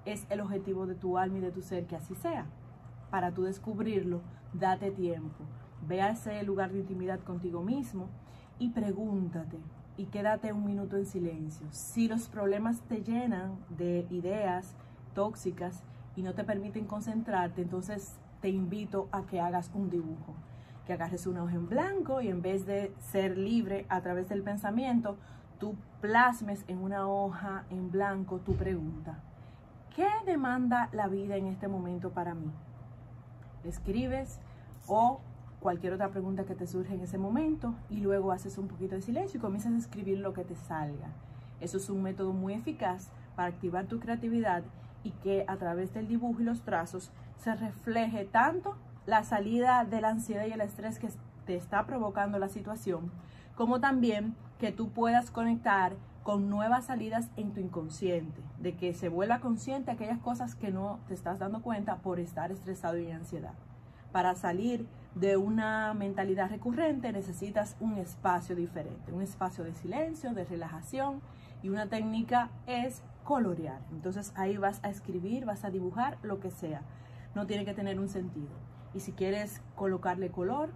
es 0.05 0.25
el 0.29 0.41
objetivo 0.41 0.87
de 0.87 0.95
tu 0.95 1.17
alma 1.17 1.39
y 1.39 1.41
de 1.41 1.51
tu 1.51 1.61
ser 1.61 1.85
que 1.85 1.95
así 1.95 2.15
sea. 2.15 2.45
Para 3.09 3.31
tú 3.31 3.43
descubrirlo, 3.43 4.21
date 4.53 4.91
tiempo. 4.91 5.43
Ve 5.87 6.01
a 6.01 6.09
ese 6.09 6.41
lugar 6.43 6.71
de 6.71 6.79
intimidad 6.79 7.19
contigo 7.19 7.61
mismo 7.61 8.07
y 8.57 8.69
pregúntate 8.69 9.57
y 10.01 10.05
quédate 10.05 10.51
un 10.51 10.65
minuto 10.65 10.97
en 10.97 11.05
silencio. 11.05 11.67
Si 11.69 12.07
los 12.07 12.27
problemas 12.27 12.81
te 12.89 13.03
llenan 13.03 13.55
de 13.69 14.07
ideas 14.09 14.73
tóxicas 15.13 15.83
y 16.15 16.23
no 16.23 16.33
te 16.33 16.43
permiten 16.43 16.85
concentrarte, 16.85 17.61
entonces 17.61 18.15
te 18.41 18.49
invito 18.49 19.09
a 19.11 19.27
que 19.27 19.39
hagas 19.39 19.69
un 19.75 19.91
dibujo, 19.91 20.33
que 20.87 20.93
agarres 20.93 21.27
una 21.27 21.43
hoja 21.43 21.53
en 21.53 21.69
blanco 21.69 22.19
y 22.19 22.29
en 22.29 22.41
vez 22.41 22.65
de 22.65 22.91
ser 23.11 23.37
libre 23.37 23.85
a 23.89 24.01
través 24.01 24.27
del 24.27 24.41
pensamiento, 24.41 25.17
tú 25.59 25.75
plasmes 26.01 26.65
en 26.67 26.79
una 26.79 27.07
hoja 27.07 27.65
en 27.69 27.91
blanco 27.91 28.39
tu 28.39 28.55
pregunta. 28.55 29.19
¿Qué 29.95 30.07
demanda 30.25 30.89
la 30.93 31.09
vida 31.09 31.35
en 31.35 31.45
este 31.45 31.67
momento 31.67 32.09
para 32.09 32.33
mí? 32.33 32.49
Escribes 33.63 34.39
o 34.87 35.21
cualquier 35.61 35.93
otra 35.93 36.09
pregunta 36.09 36.43
que 36.43 36.55
te 36.55 36.67
surge 36.67 36.95
en 36.95 37.01
ese 37.01 37.17
momento 37.17 37.75
y 37.89 37.97
luego 37.97 38.31
haces 38.31 38.57
un 38.57 38.67
poquito 38.67 38.95
de 38.95 39.01
silencio 39.01 39.37
y 39.37 39.41
comienzas 39.41 39.73
a 39.73 39.77
escribir 39.77 40.17
lo 40.17 40.33
que 40.33 40.43
te 40.43 40.55
salga. 40.55 41.09
Eso 41.61 41.77
es 41.77 41.89
un 41.89 42.01
método 42.01 42.33
muy 42.33 42.53
eficaz 42.53 43.09
para 43.35 43.49
activar 43.49 43.85
tu 43.85 43.99
creatividad 43.99 44.63
y 45.03 45.11
que 45.11 45.45
a 45.47 45.57
través 45.57 45.93
del 45.93 46.07
dibujo 46.07 46.41
y 46.41 46.45
los 46.45 46.63
trazos 46.63 47.11
se 47.37 47.55
refleje 47.55 48.25
tanto 48.25 48.75
la 49.05 49.23
salida 49.23 49.85
de 49.85 50.01
la 50.01 50.09
ansiedad 50.09 50.45
y 50.47 50.51
el 50.51 50.61
estrés 50.61 50.99
que 50.99 51.09
te 51.45 51.55
está 51.55 51.85
provocando 51.85 52.39
la 52.39 52.49
situación, 52.49 53.11
como 53.55 53.79
también 53.79 54.35
que 54.59 54.71
tú 54.71 54.89
puedas 54.89 55.29
conectar 55.31 55.93
con 56.23 56.49
nuevas 56.49 56.85
salidas 56.85 57.29
en 57.35 57.51
tu 57.51 57.59
inconsciente, 57.59 58.41
de 58.59 58.75
que 58.75 58.93
se 58.93 59.09
vuelva 59.09 59.39
consciente 59.39 59.91
aquellas 59.91 60.19
cosas 60.19 60.55
que 60.55 60.71
no 60.71 60.99
te 61.07 61.13
estás 61.13 61.39
dando 61.39 61.61
cuenta 61.61 61.97
por 61.97 62.19
estar 62.19 62.51
estresado 62.51 62.97
y 62.97 63.07
en 63.07 63.17
ansiedad. 63.17 63.53
Para 64.11 64.35
salir 64.35 64.85
de 65.15 65.37
una 65.37 65.93
mentalidad 65.93 66.49
recurrente 66.49 67.11
necesitas 67.11 67.75
un 67.79 67.97
espacio 67.97 68.55
diferente, 68.55 69.11
un 69.11 69.21
espacio 69.21 69.63
de 69.63 69.73
silencio, 69.73 70.33
de 70.33 70.45
relajación 70.45 71.21
y 71.63 71.69
una 71.69 71.87
técnica 71.87 72.49
es 72.65 73.03
colorear. 73.23 73.79
Entonces 73.91 74.33
ahí 74.35 74.57
vas 74.57 74.79
a 74.83 74.89
escribir, 74.89 75.45
vas 75.45 75.63
a 75.63 75.69
dibujar 75.69 76.17
lo 76.23 76.39
que 76.39 76.51
sea. 76.51 76.81
No 77.35 77.45
tiene 77.45 77.65
que 77.65 77.73
tener 77.73 77.99
un 77.99 78.09
sentido. 78.09 78.49
Y 78.93 78.99
si 78.99 79.13
quieres 79.13 79.61
colocarle 79.75 80.29
color, 80.29 80.69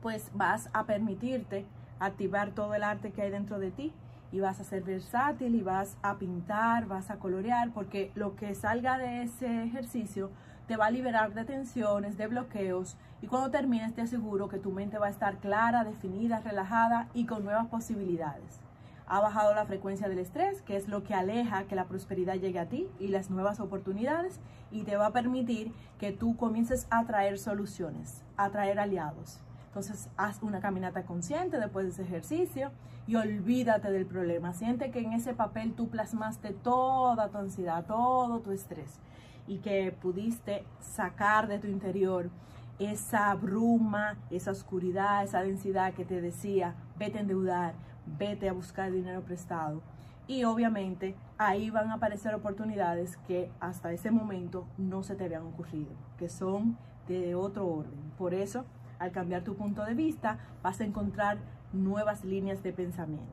pues 0.00 0.30
vas 0.34 0.70
a 0.72 0.84
permitirte 0.84 1.66
activar 1.98 2.50
todo 2.52 2.74
el 2.74 2.82
arte 2.82 3.12
que 3.12 3.22
hay 3.22 3.30
dentro 3.30 3.58
de 3.58 3.70
ti 3.70 3.92
y 4.32 4.40
vas 4.40 4.60
a 4.60 4.64
ser 4.64 4.82
versátil 4.82 5.54
y 5.54 5.62
vas 5.62 5.96
a 6.02 6.16
pintar, 6.16 6.86
vas 6.86 7.10
a 7.10 7.16
colorear, 7.16 7.70
porque 7.72 8.10
lo 8.14 8.34
que 8.36 8.54
salga 8.54 8.98
de 8.98 9.22
ese 9.22 9.64
ejercicio 9.64 10.30
te 10.66 10.76
va 10.76 10.86
a 10.86 10.90
liberar 10.90 11.34
de 11.34 11.44
tensiones, 11.44 12.16
de 12.16 12.26
bloqueos 12.26 12.96
y 13.22 13.26
cuando 13.26 13.50
termines 13.50 13.94
te 13.94 14.02
aseguro 14.02 14.48
que 14.48 14.58
tu 14.58 14.70
mente 14.70 14.98
va 14.98 15.06
a 15.06 15.10
estar 15.10 15.38
clara, 15.38 15.84
definida, 15.84 16.40
relajada 16.40 17.08
y 17.14 17.26
con 17.26 17.44
nuevas 17.44 17.66
posibilidades. 17.66 18.60
Ha 19.06 19.20
bajado 19.20 19.54
la 19.54 19.66
frecuencia 19.66 20.08
del 20.08 20.18
estrés, 20.18 20.62
que 20.62 20.76
es 20.76 20.88
lo 20.88 21.04
que 21.04 21.14
aleja 21.14 21.64
que 21.64 21.76
la 21.76 21.84
prosperidad 21.84 22.36
llegue 22.36 22.58
a 22.58 22.68
ti 22.68 22.88
y 22.98 23.08
las 23.08 23.30
nuevas 23.30 23.60
oportunidades 23.60 24.40
y 24.70 24.84
te 24.84 24.96
va 24.96 25.06
a 25.06 25.12
permitir 25.12 25.72
que 25.98 26.12
tú 26.12 26.36
comiences 26.36 26.86
a 26.90 27.04
traer 27.04 27.38
soluciones, 27.38 28.22
a 28.36 28.48
traer 28.48 28.78
aliados. 28.78 29.40
Entonces, 29.74 30.08
haz 30.16 30.40
una 30.40 30.60
caminata 30.60 31.02
consciente 31.02 31.58
después 31.58 31.84
de 31.84 31.90
ese 31.90 32.02
ejercicio 32.02 32.70
y 33.08 33.16
olvídate 33.16 33.90
del 33.90 34.06
problema. 34.06 34.52
Siente 34.52 34.92
que 34.92 35.00
en 35.00 35.12
ese 35.12 35.34
papel 35.34 35.74
tú 35.74 35.88
plasmaste 35.88 36.50
toda 36.50 37.28
tu 37.30 37.38
ansiedad, 37.38 37.84
todo 37.84 38.38
tu 38.38 38.52
estrés 38.52 39.00
y 39.48 39.58
que 39.58 39.90
pudiste 39.90 40.64
sacar 40.78 41.48
de 41.48 41.58
tu 41.58 41.66
interior 41.66 42.30
esa 42.78 43.34
bruma, 43.34 44.16
esa 44.30 44.52
oscuridad, 44.52 45.24
esa 45.24 45.42
densidad 45.42 45.92
que 45.92 46.04
te 46.04 46.20
decía, 46.20 46.76
vete 46.96 47.18
a 47.18 47.22
endeudar, 47.22 47.74
vete 48.06 48.48
a 48.48 48.52
buscar 48.52 48.92
dinero 48.92 49.22
prestado. 49.22 49.82
Y 50.28 50.44
obviamente 50.44 51.16
ahí 51.36 51.70
van 51.70 51.90
a 51.90 51.94
aparecer 51.94 52.32
oportunidades 52.32 53.16
que 53.26 53.50
hasta 53.58 53.90
ese 53.92 54.12
momento 54.12 54.68
no 54.78 55.02
se 55.02 55.16
te 55.16 55.24
habían 55.24 55.42
ocurrido, 55.42 55.90
que 56.16 56.28
son 56.28 56.78
de 57.08 57.34
otro 57.34 57.66
orden. 57.66 58.12
Por 58.16 58.34
eso 58.34 58.64
al 59.04 59.12
cambiar 59.12 59.42
tu 59.42 59.54
punto 59.54 59.84
de 59.84 59.94
vista, 59.94 60.38
vas 60.62 60.80
a 60.80 60.84
encontrar 60.84 61.38
nuevas 61.72 62.24
líneas 62.24 62.62
de 62.62 62.72
pensamiento. 62.72 63.32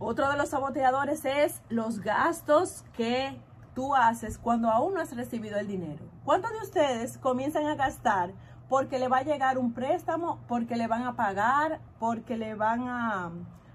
Otro 0.00 0.30
de 0.30 0.36
los 0.36 0.50
saboteadores 0.50 1.24
es 1.24 1.60
los 1.68 1.98
gastos 1.98 2.84
que 2.92 3.36
tú 3.74 3.96
haces 3.96 4.38
cuando 4.38 4.70
aún 4.70 4.94
no 4.94 5.00
has 5.00 5.14
recibido 5.16 5.58
el 5.58 5.66
dinero. 5.66 6.04
¿Cuántos 6.24 6.52
de 6.52 6.58
ustedes 6.58 7.18
comienzan 7.18 7.66
a 7.66 7.74
gastar 7.74 8.32
porque 8.68 9.00
le 9.00 9.08
va 9.08 9.18
a 9.18 9.22
llegar 9.24 9.58
un 9.58 9.72
préstamo, 9.72 10.38
porque 10.46 10.76
le 10.76 10.86
van 10.86 11.02
a 11.02 11.16
pagar, 11.16 11.80
porque 11.98 12.36
le 12.36 12.54
van 12.54 12.86
a 12.86 13.32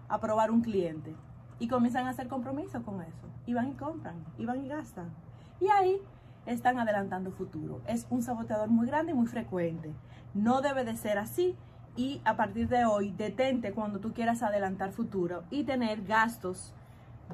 aprobar 0.08 0.50
un 0.50 0.62
cliente? 0.62 1.14
Y 1.60 1.68
comienzan 1.68 2.08
a 2.08 2.12
hacer 2.12 2.30
compromiso 2.30 2.84
con 2.84 3.02
eso. 3.02 3.28
Y 3.46 3.54
van 3.54 3.68
y 3.68 3.74
compran, 3.74 4.24
y 4.38 4.46
van 4.46 4.64
y 4.64 4.70
gastan. 4.70 5.14
Y 5.60 5.68
ahí 5.68 6.02
están 6.46 6.80
adelantando 6.80 7.32
futuro. 7.32 7.82
Es 7.86 8.08
un 8.10 8.24
saboteador 8.24 8.70
muy 8.70 8.88
grande 8.88 9.12
y 9.12 9.16
muy 9.16 9.28
frecuente. 9.28 9.94
No 10.34 10.62
debe 10.62 10.86
de 10.86 10.96
ser 10.96 11.18
así 11.18 11.58
y 11.96 12.22
a 12.26 12.36
partir 12.36 12.68
de 12.70 12.86
hoy 12.86 13.12
detente 13.12 13.72
cuando 13.72 14.00
tú 14.00 14.14
quieras 14.14 14.42
adelantar 14.42 14.92
futuro 14.92 15.44
y 15.52 15.64
tener 15.64 16.04
gastos 16.04 16.74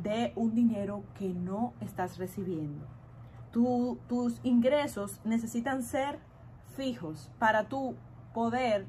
de 0.04 0.34
un 0.36 0.54
dinero 0.54 1.04
que 1.18 1.30
no 1.30 1.74
estás 1.82 2.18
recibiendo. 2.18 2.86
tus 3.52 4.40
ingresos 4.44 5.20
necesitan 5.24 5.84
ser 5.84 6.20
fijos 6.76 7.32
para 7.40 7.66
tú 7.66 7.96
poder 8.34 8.86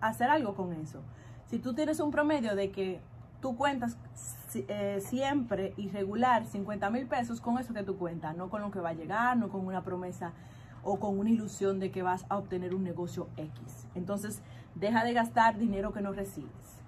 hacer 0.00 0.28
algo 0.28 0.54
con 0.54 0.72
eso. 0.72 1.00
Si 1.46 1.58
tú 1.58 1.74
tienes 1.74 2.00
un 2.00 2.10
promedio 2.10 2.56
de 2.56 2.70
que 2.70 3.00
tú 3.40 3.56
cuentas 3.56 3.96
eh, 4.54 5.00
siempre 5.00 5.74
irregular 5.76 6.46
50 6.46 6.90
mil 6.90 7.06
pesos 7.06 7.40
con 7.40 7.58
eso 7.58 7.74
que 7.74 7.82
tú 7.82 7.96
cuentas, 7.96 8.36
no 8.36 8.50
con 8.50 8.62
lo 8.62 8.70
que 8.70 8.80
va 8.80 8.90
a 8.90 8.94
llegar, 8.94 9.36
no 9.36 9.48
con 9.50 9.66
una 9.66 9.82
promesa 9.82 10.32
o 10.82 10.98
con 10.98 11.18
una 11.18 11.30
ilusión 11.30 11.78
de 11.78 11.90
que 11.90 12.02
vas 12.02 12.24
a 12.28 12.36
obtener 12.36 12.74
un 12.74 12.82
negocio 12.82 13.28
X. 13.36 13.86
Entonces, 13.94 14.42
deja 14.74 15.04
de 15.04 15.12
gastar 15.12 15.58
dinero 15.58 15.92
que 15.92 16.00
no 16.00 16.12
recibes. 16.12 16.82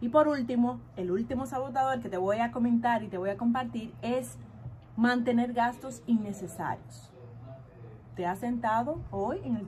Y 0.00 0.10
por 0.10 0.28
último, 0.28 0.80
el 0.96 1.10
último 1.10 1.46
sabotador 1.46 2.00
que 2.00 2.08
te 2.08 2.18
voy 2.18 2.38
a 2.38 2.50
comentar 2.50 3.02
y 3.02 3.08
te 3.08 3.18
voy 3.18 3.30
a 3.30 3.36
compartir 3.36 3.94
es 4.02 4.36
mantener 4.96 5.52
gastos 5.52 6.02
innecesarios. 6.06 7.12
¿Te 8.14 8.26
has 8.26 8.38
sentado 8.38 9.00
hoy 9.10 9.40
en, 9.44 9.66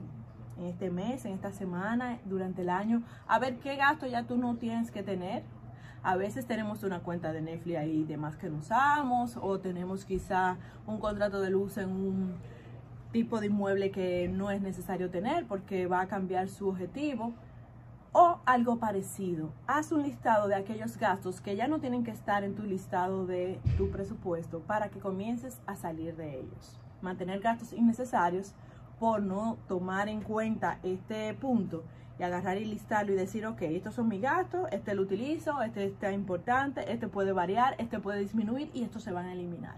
en 0.57 0.65
este 0.65 0.89
mes, 0.89 1.25
en 1.25 1.33
esta 1.33 1.51
semana, 1.51 2.19
durante 2.25 2.61
el 2.61 2.69
año, 2.69 3.03
a 3.27 3.39
ver 3.39 3.57
qué 3.59 3.75
gasto 3.75 4.07
ya 4.07 4.23
tú 4.23 4.37
no 4.37 4.55
tienes 4.55 4.91
que 4.91 5.03
tener? 5.03 5.43
A 6.01 6.15
veces 6.15 6.45
tenemos 6.45 6.83
una 6.83 6.99
cuenta 7.01 7.33
de 7.33 7.41
Netflix 7.41 7.77
ahí 7.77 8.03
de 8.05 8.17
más 8.17 8.37
que 8.37 8.49
no 8.49 8.59
usamos 8.59 9.37
o 9.37 9.59
tenemos 9.59 10.05
quizá 10.05 10.57
un 10.87 10.99
contrato 10.99 11.41
de 11.41 11.49
luz 11.49 11.77
en 11.77 11.89
un 11.89 12.35
tipo 13.11 13.39
de 13.39 13.47
inmueble 13.47 13.91
que 13.91 14.29
no 14.29 14.51
es 14.51 14.61
necesario 14.61 15.09
tener 15.09 15.45
porque 15.45 15.87
va 15.87 16.01
a 16.01 16.07
cambiar 16.07 16.47
su 16.47 16.69
objetivo 16.69 17.33
o 18.11 18.39
algo 18.45 18.77
parecido. 18.77 19.51
Haz 19.67 19.91
un 19.91 20.03
listado 20.03 20.47
de 20.47 20.55
aquellos 20.55 20.97
gastos 20.97 21.41
que 21.41 21.55
ya 21.55 21.67
no 21.67 21.79
tienen 21.79 22.03
que 22.03 22.11
estar 22.11 22.43
en 22.43 22.55
tu 22.55 22.63
listado 22.63 23.25
de 23.25 23.59
tu 23.77 23.89
presupuesto 23.89 24.59
para 24.59 24.89
que 24.89 24.99
comiences 24.99 25.59
a 25.67 25.75
salir 25.75 26.15
de 26.15 26.39
ellos. 26.39 26.79
Mantener 27.01 27.39
gastos 27.39 27.73
innecesarios 27.73 28.53
por 28.99 29.21
no 29.21 29.57
tomar 29.67 30.09
en 30.09 30.21
cuenta 30.21 30.79
este 30.83 31.33
punto 31.33 31.83
y 32.19 32.23
agarrar 32.23 32.57
y 32.57 32.65
listarlo 32.65 33.13
y 33.13 33.15
decir, 33.15 33.45
ok, 33.45 33.61
estos 33.61 33.95
son 33.95 34.09
mis 34.09 34.21
gastos, 34.21 34.67
este 34.71 34.93
lo 34.93 35.03
utilizo, 35.03 35.61
este 35.61 35.85
está 35.85 36.11
importante, 36.11 36.91
este 36.91 37.07
puede 37.07 37.31
variar, 37.31 37.75
este 37.77 37.99
puede 37.99 38.19
disminuir 38.19 38.69
y 38.73 38.83
estos 38.83 39.03
se 39.03 39.11
van 39.11 39.27
a 39.27 39.33
eliminar. 39.33 39.77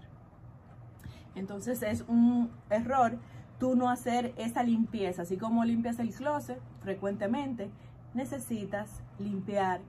Entonces 1.34 1.82
es 1.82 2.02
un 2.08 2.50
error 2.68 3.18
tú 3.58 3.76
no 3.76 3.90
hacer 3.90 4.34
esa 4.38 4.64
limpieza, 4.64 5.22
así 5.22 5.36
como 5.36 5.64
limpias 5.64 6.00
el 6.00 6.12
closet 6.12 6.58
frecuentemente, 6.80 7.70
necesitas 8.14 8.88
limpiar 9.18 9.80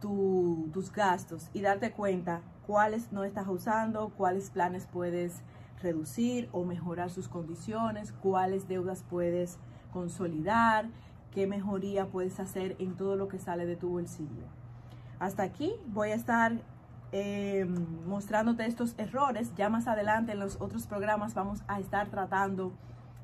tu, 0.00 0.68
tus 0.72 0.92
gastos 0.92 1.48
y 1.52 1.60
darte 1.60 1.92
cuenta 1.92 2.40
cuáles 2.66 3.12
no 3.12 3.24
estás 3.24 3.46
usando, 3.48 4.10
cuáles 4.16 4.50
planes 4.50 4.86
puedes 4.86 5.42
reducir 5.82 6.48
o 6.52 6.64
mejorar 6.64 7.10
sus 7.10 7.28
condiciones, 7.28 8.12
cuáles 8.12 8.68
deudas 8.68 9.04
puedes 9.08 9.58
consolidar, 9.92 10.86
qué 11.32 11.46
mejoría 11.46 12.06
puedes 12.06 12.38
hacer 12.40 12.76
en 12.78 12.96
todo 12.96 13.16
lo 13.16 13.28
que 13.28 13.38
sale 13.38 13.66
de 13.66 13.76
tu 13.76 13.90
bolsillo. 13.90 14.44
Hasta 15.18 15.42
aquí 15.42 15.72
voy 15.88 16.10
a 16.10 16.14
estar 16.14 16.52
eh, 17.12 17.66
mostrándote 18.06 18.66
estos 18.66 18.94
errores. 18.98 19.52
Ya 19.56 19.68
más 19.68 19.86
adelante 19.86 20.32
en 20.32 20.40
los 20.40 20.60
otros 20.60 20.86
programas 20.86 21.34
vamos 21.34 21.62
a 21.68 21.78
estar 21.78 22.08
tratando 22.08 22.72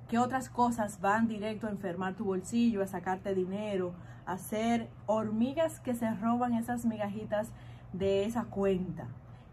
qué 0.08 0.18
otras 0.18 0.48
cosas 0.48 1.00
van 1.00 1.28
directo 1.28 1.66
a 1.66 1.70
enfermar 1.70 2.14
tu 2.14 2.24
bolsillo, 2.24 2.82
a 2.82 2.86
sacarte 2.86 3.34
dinero, 3.34 3.92
a 4.26 4.32
hacer 4.32 4.88
hormigas 5.06 5.80
que 5.80 5.94
se 5.94 6.10
roban 6.14 6.54
esas 6.54 6.84
migajitas 6.84 7.50
de 7.92 8.24
esa 8.24 8.44
cuenta 8.44 9.06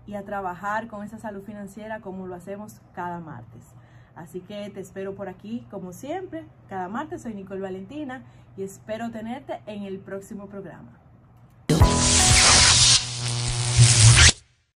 y 0.07 0.15
a 0.15 0.23
trabajar 0.23 0.87
con 0.87 1.03
esa 1.03 1.17
salud 1.17 1.43
financiera 1.43 1.99
como 1.99 2.27
lo 2.27 2.35
hacemos 2.35 2.81
cada 2.93 3.19
martes. 3.19 3.63
Así 4.15 4.39
que 4.39 4.69
te 4.69 4.79
espero 4.79 5.13
por 5.15 5.27
aquí, 5.27 5.67
como 5.69 5.91
siempre. 5.91 6.45
Cada 6.69 6.87
martes 6.87 7.23
soy 7.23 7.33
Nicole 7.33 7.61
Valentina 7.61 8.23
y 8.55 8.63
espero 8.63 9.11
tenerte 9.11 9.59
en 9.65 9.83
el 9.83 9.99
próximo 9.99 10.47
programa. 10.47 11.04